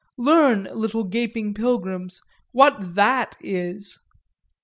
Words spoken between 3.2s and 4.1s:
is!"